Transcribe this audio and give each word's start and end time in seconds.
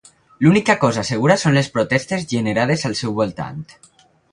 L'única 0.45 0.75
cosa 0.83 1.03
segura 1.09 1.35
són 1.43 1.59
les 1.59 1.69
protestes 1.77 2.27
generades 2.33 2.89
al 2.91 2.99
seu 3.03 3.17
voltant. 3.23 3.63